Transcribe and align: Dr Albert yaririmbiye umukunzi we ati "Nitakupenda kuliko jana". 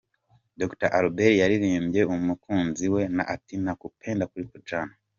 Dr 0.59 0.89
Albert 0.99 1.33
yaririmbiye 1.41 2.03
umukunzi 2.15 2.85
we 2.93 3.03
ati 3.33 3.53
"Nitakupenda 3.57 4.23
kuliko 4.31 4.55
jana". 4.67 4.95